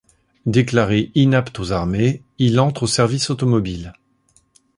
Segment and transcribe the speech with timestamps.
[0.47, 3.93] Déclaré inapte aux armées, il entre au service automobile.